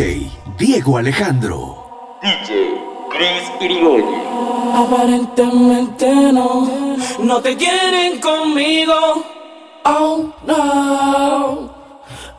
[0.00, 2.16] DJ Diego Alejandro.
[2.22, 2.72] DJ
[3.10, 4.06] Chris Irigoyen.
[4.74, 8.94] Aparentemente no, no te quieren conmigo.
[9.84, 11.70] Oh no,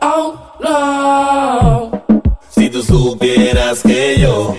[0.02, 1.92] oh no.
[2.50, 4.55] Si tú supieras que yo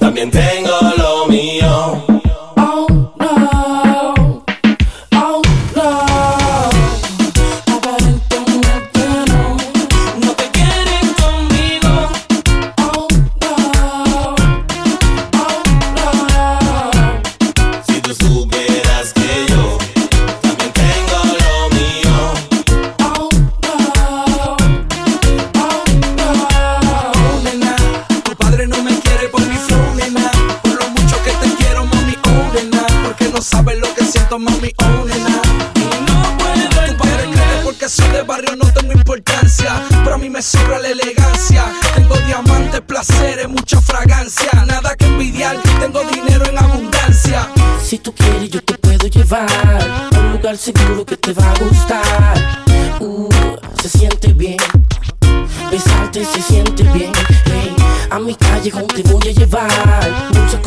[0.00, 1.99] también tengo lo mío.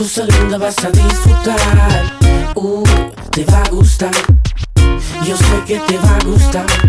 [0.03, 2.19] Cosas lindas vas a disfrutar.
[2.55, 2.83] Uh,
[3.31, 4.11] te va a gustar.
[5.25, 6.82] Yo sé que te va a gustar.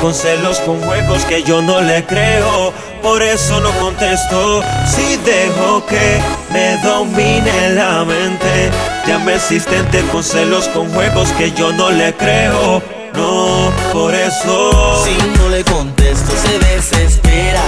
[0.00, 2.72] Con celos, con juegos que yo no le creo.
[3.02, 4.62] Por eso no contesto.
[4.86, 6.20] Si dejo que
[6.52, 8.70] me domine la mente.
[9.04, 12.80] Llama insistente con celos, con juegos que yo no le creo.
[13.14, 15.04] No, por eso.
[15.04, 17.62] Si no le contesto, se desespera.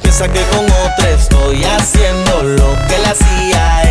[0.00, 3.89] Piensa que con otra estoy haciendo lo que le hacía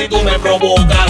[0.00, 1.09] si tú me provocas.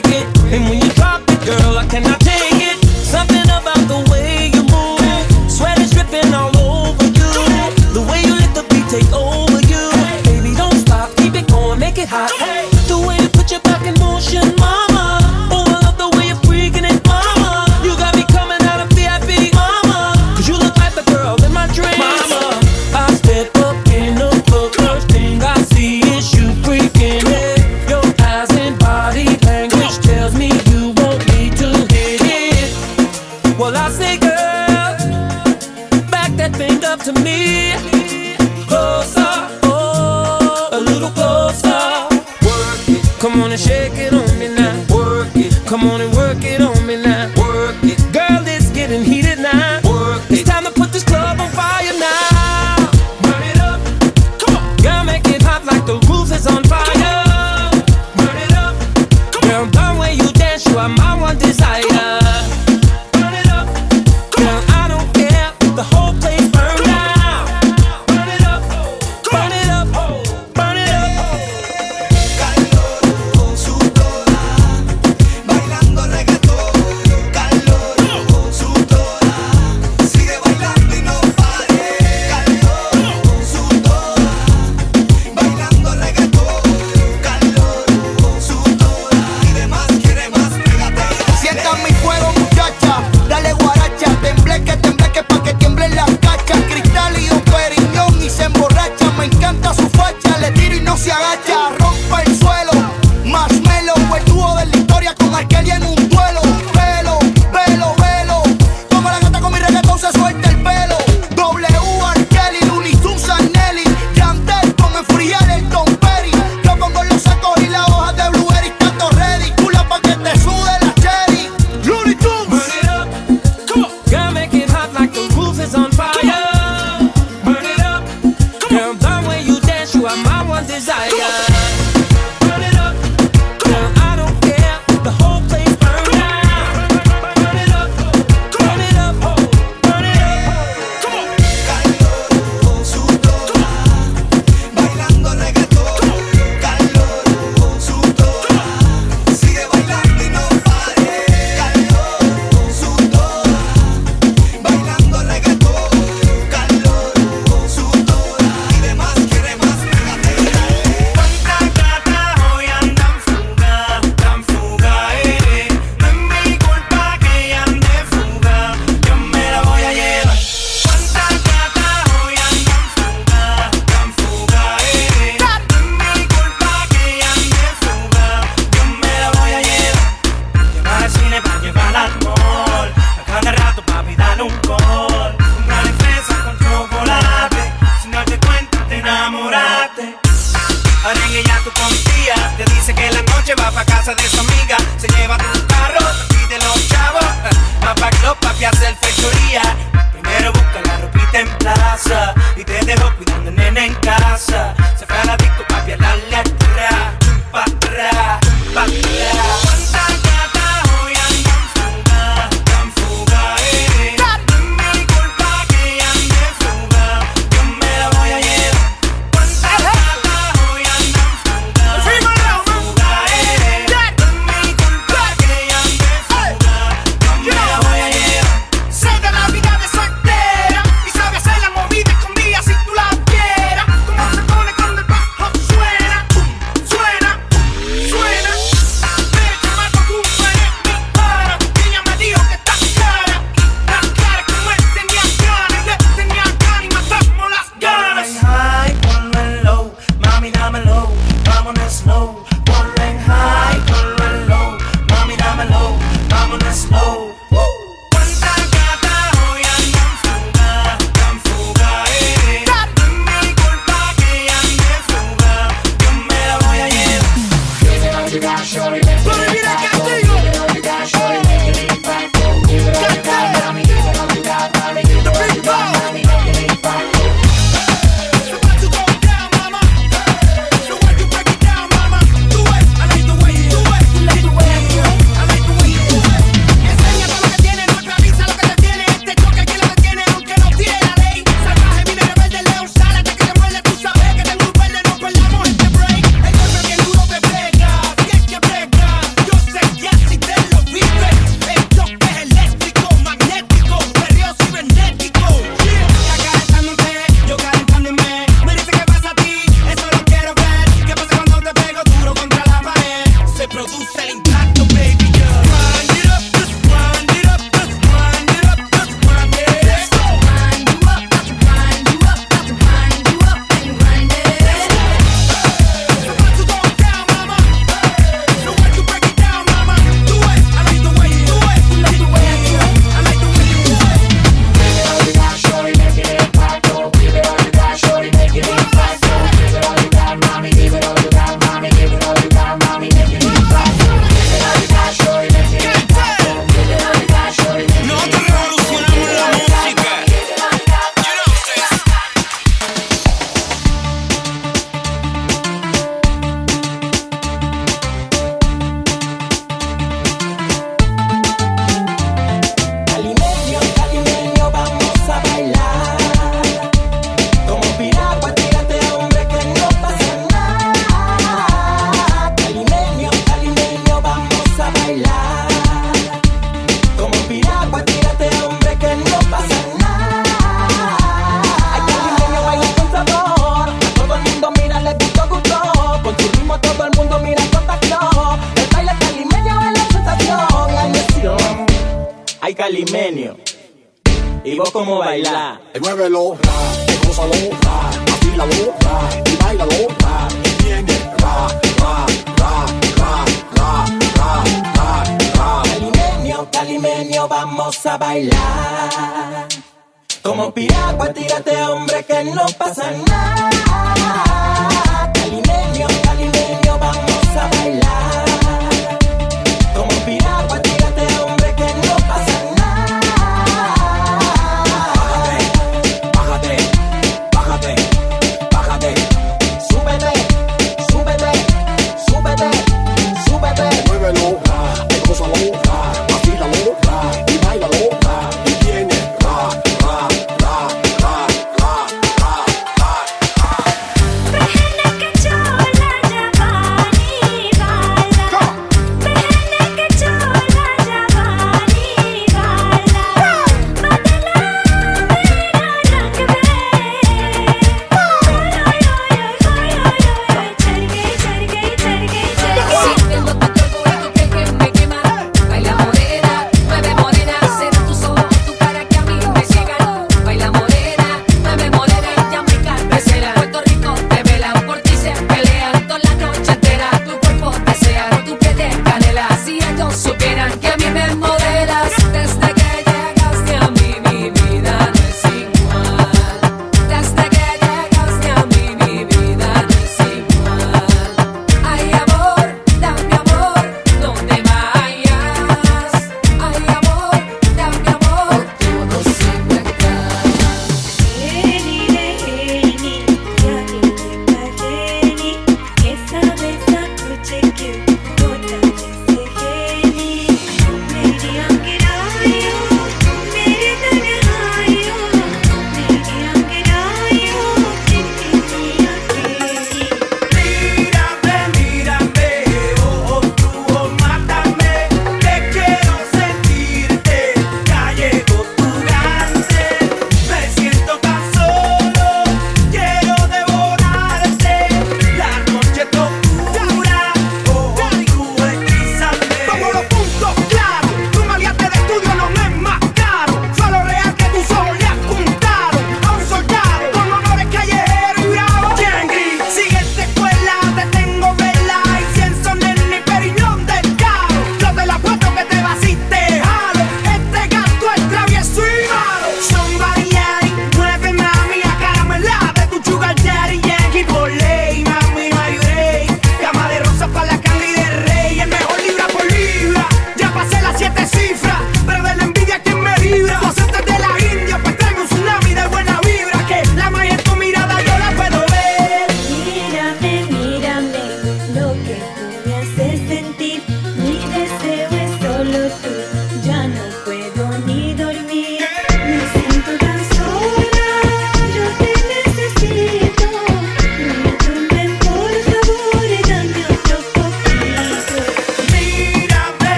[0.00, 0.26] break it.
[0.52, 2.84] And when you drop it, girl, I cannot take it.
[2.86, 5.50] Something about the way you move.
[5.50, 7.32] Sweat is dripping all over you.
[7.94, 9.90] The way you let the beat take over you.
[10.24, 12.45] Baby, don't stop, keep it going, make it hot.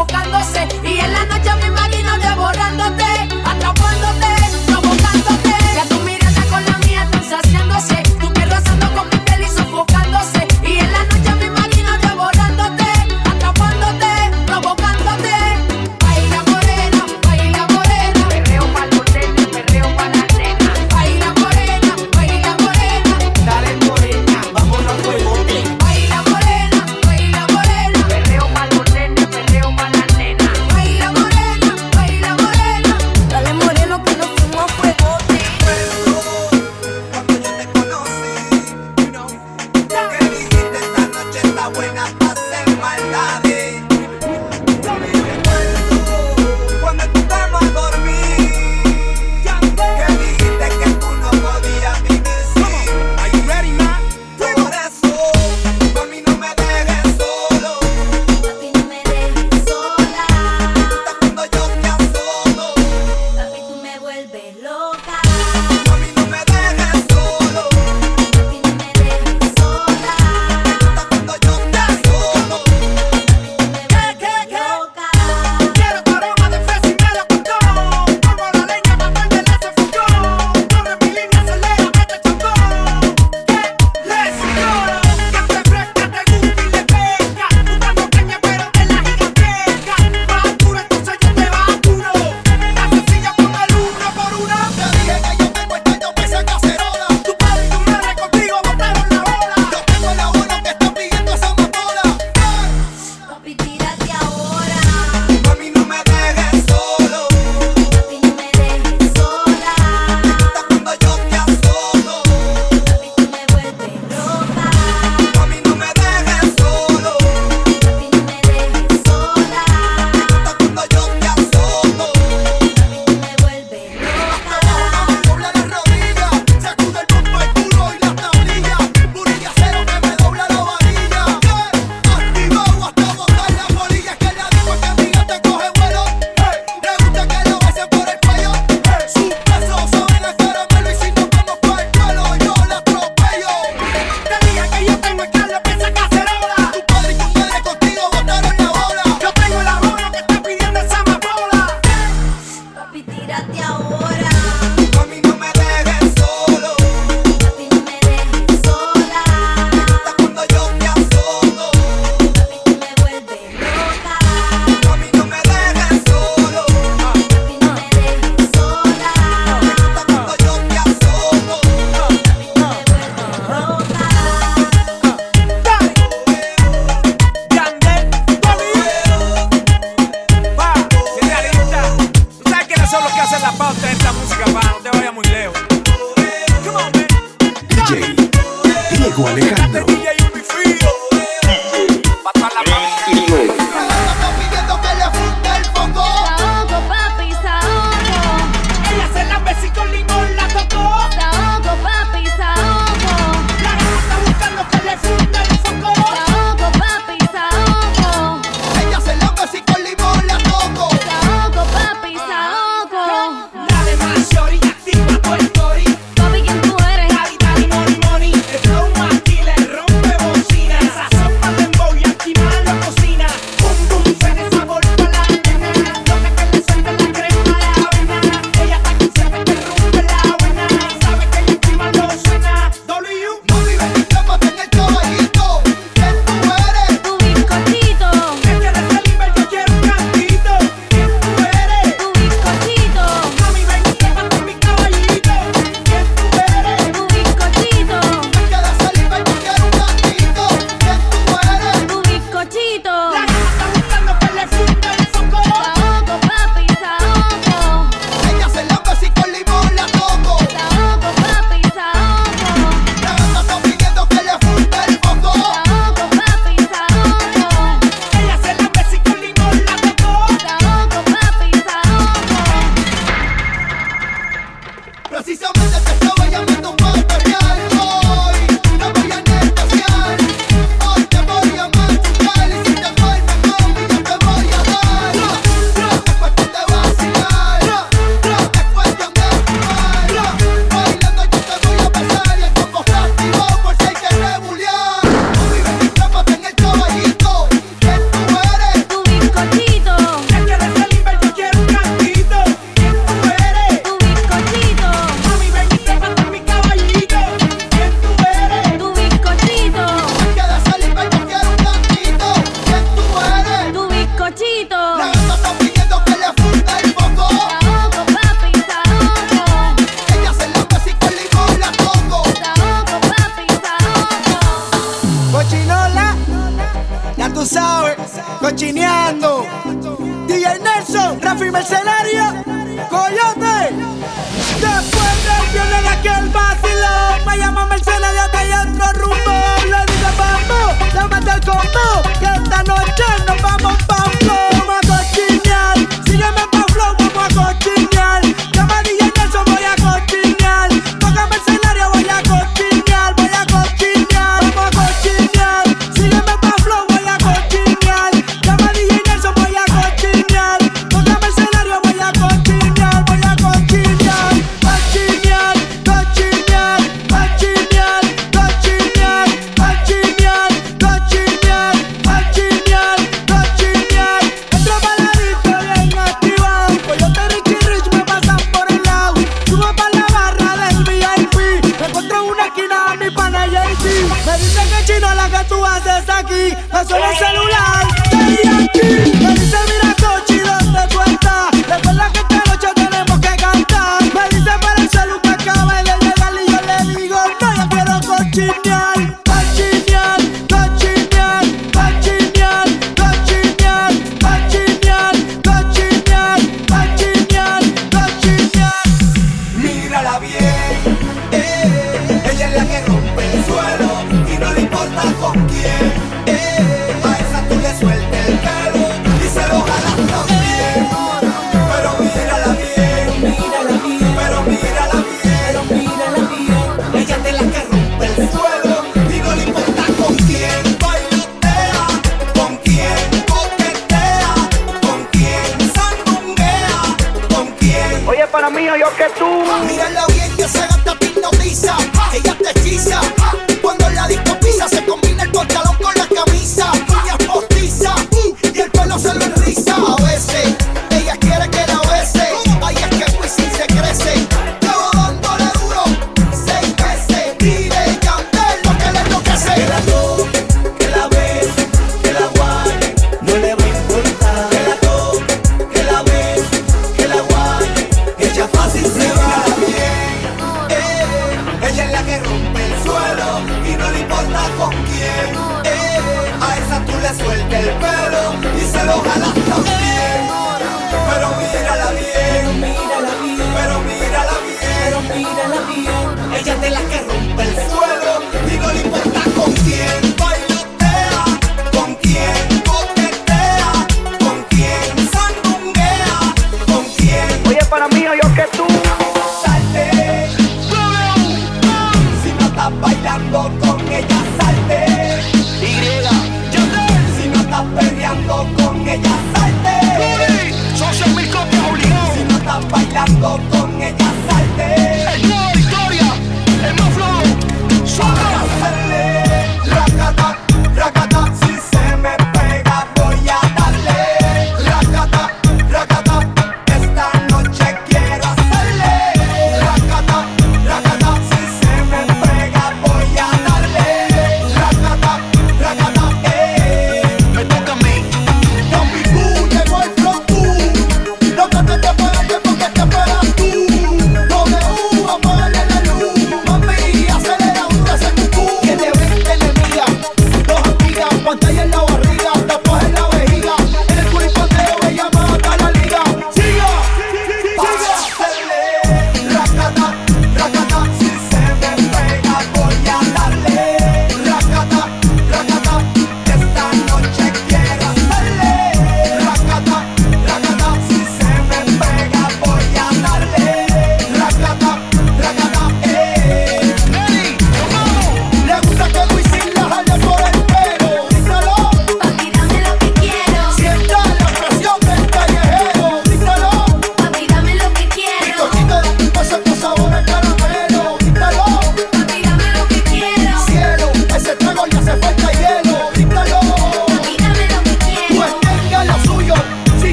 [0.00, 0.66] Sofocándose.
[0.84, 1.69] Y en la noche me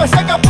[0.00, 0.49] pues se acabó.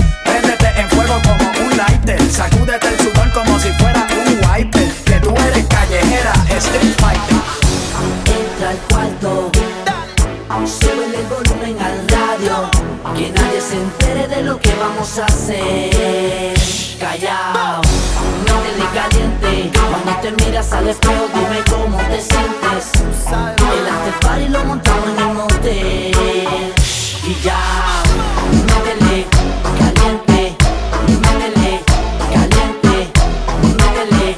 [15.01, 16.53] vamos a hacer?
[16.99, 17.81] Callao,
[18.47, 19.71] no te de caliente.
[19.73, 22.91] Cuando te miras al espejo, dime cómo te sientes.
[22.97, 26.73] El after party lo montamos en el motel.
[27.23, 28.03] Y ya,
[28.67, 29.25] métele
[29.79, 30.55] caliente,
[31.23, 31.81] métele
[32.35, 33.11] caliente,
[33.63, 34.37] métele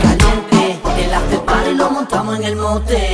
[0.00, 1.04] caliente.
[1.04, 3.13] El after party lo montamos en el motel.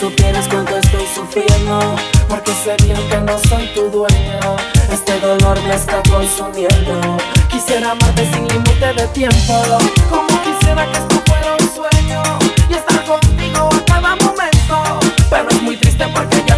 [0.00, 1.78] supieras cuánto estoy sufriendo
[2.28, 4.56] Porque sé bien que no soy tu dueño
[4.90, 7.18] Este dolor me está consumiendo.
[7.48, 9.62] Quisiera amarte sin límite de tiempo
[10.08, 12.22] Como quisiera que esto fuera un sueño
[12.70, 15.00] Y estar contigo a cada momento.
[15.28, 16.49] Pero es muy triste porque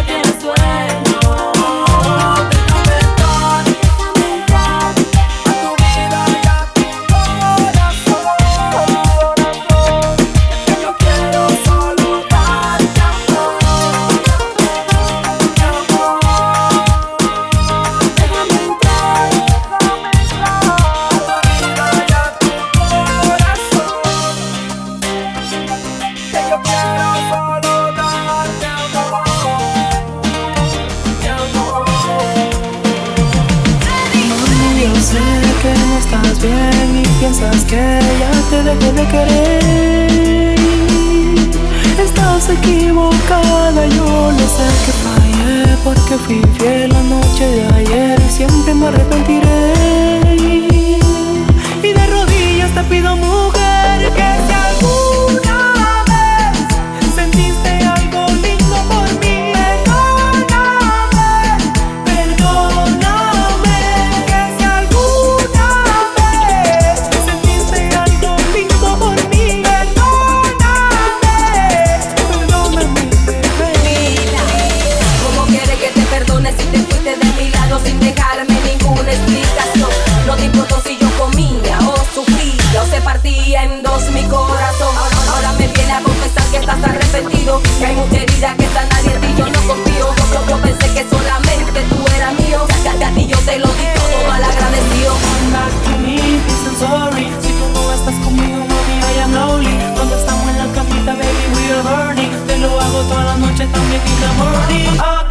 [103.07, 105.01] toda la noche, también quita morir.
[105.01, 105.22] Oh.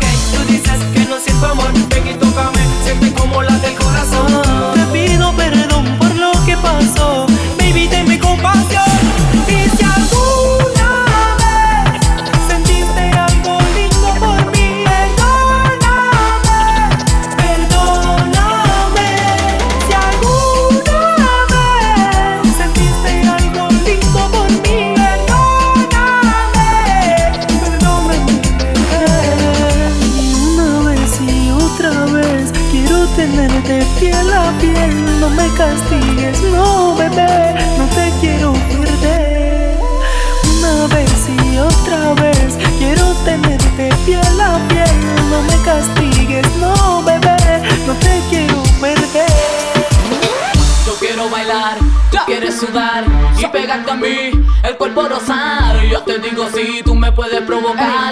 [56.55, 58.12] si tú me puedes provocar.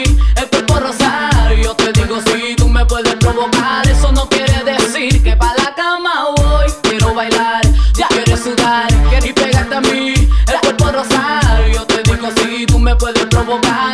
[3.31, 3.87] provocar.
[3.87, 6.67] Eso no quiere decir que pa' la cama voy.
[6.83, 7.61] Quiero bailar,
[7.93, 8.87] ya quieres sudar
[9.23, 11.67] y pegarte a mí el cuerpo rosado.
[11.73, 13.90] Yo te digo si tú me puedes provocar.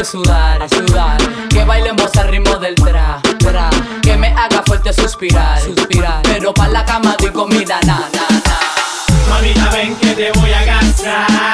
[0.00, 1.18] a sudar, a sudar.
[1.50, 3.68] Que bailemos al ritmo del tra, tra.
[4.02, 6.22] Que me haga fuerte suspirar, suspirar.
[6.22, 8.60] Pero pa' la cama doy comida, na, na, na.
[9.28, 11.49] Mamita, ven que te voy a gastar.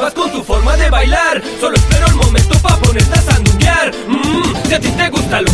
[0.00, 1.42] Activas con tu forma de bailar.
[1.60, 5.50] Solo espero el momento para ponerte a sandunguear Mmm, si a ti te gusta lo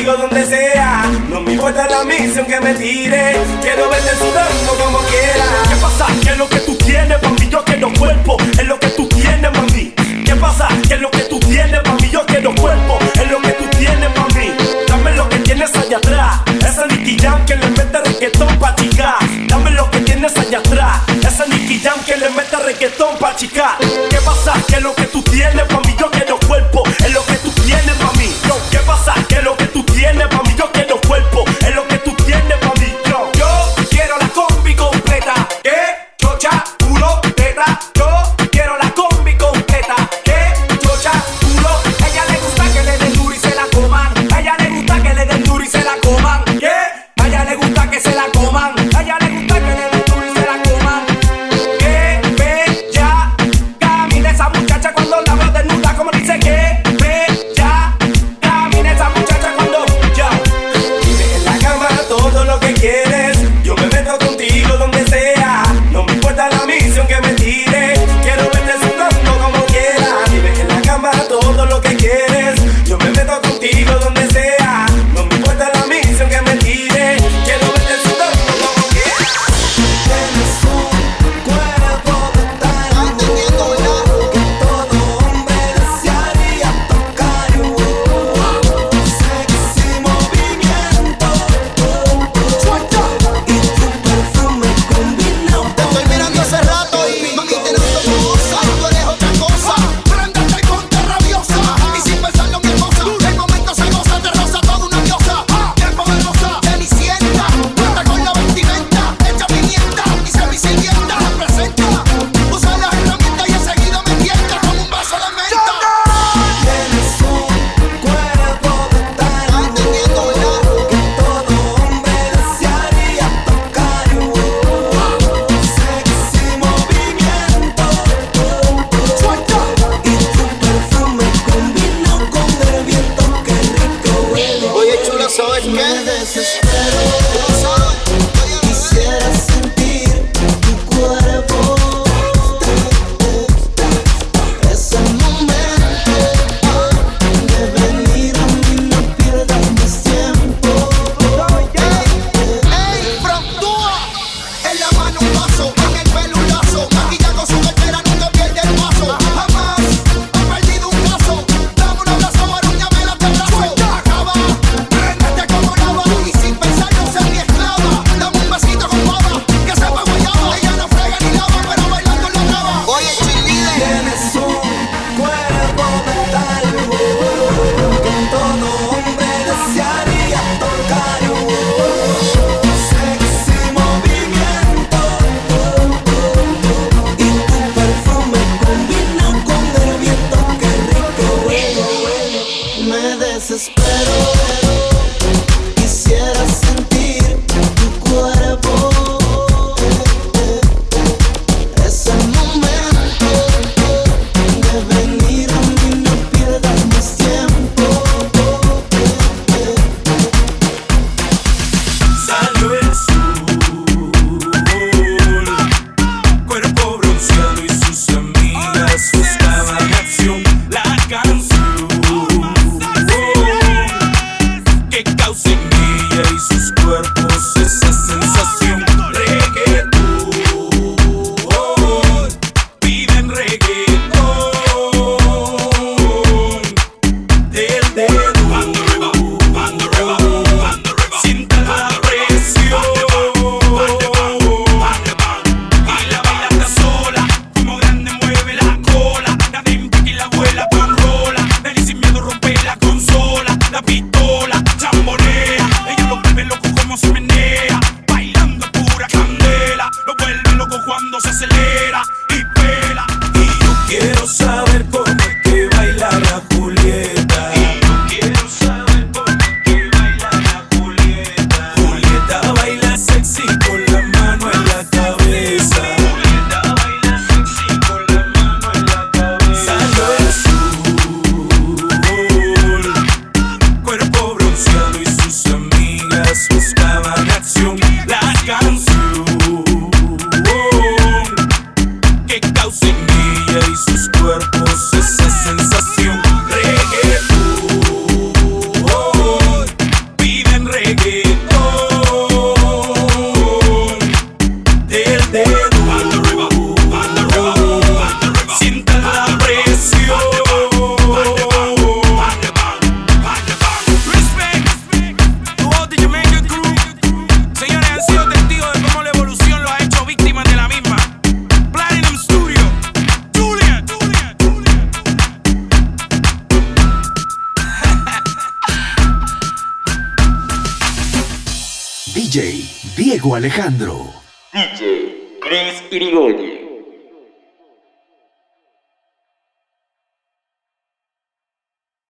[0.00, 1.10] contigo donde sea.
[1.28, 3.36] No me importa la misión que me tire.
[3.60, 5.44] Quiero verte sudando como quiera.
[5.68, 6.06] ¿Qué pasa?
[6.22, 7.48] ¿Qué es lo que tú tienes, papi?
[7.48, 8.36] Yo quiero cuerpo.
[8.58, 9.92] Es lo que tú tienes, mami.
[10.24, 10.68] ¿Qué pasa?
[10.88, 12.10] ¿Qué es lo que tú tienes, papi?
[12.10, 12.98] Yo quiero cuerpo.
[13.14, 14.52] Es lo que tú tienes, mami.
[14.88, 16.40] Dame lo que tienes allá atrás.
[16.66, 19.16] Esa Nicky que le mete reggaetón pa' chicar.
[19.48, 21.00] Dame lo que tienes allá atrás.
[21.26, 23.76] Esa Nicky que le mete reggaetón pa' chicar.
[23.78, 24.54] ¿Qué pasa?
[24.68, 25.94] ¿Qué es lo que tú tienes, papi?
[25.98, 26.29] Yo quiero
[29.80, 30.39] Tu tienes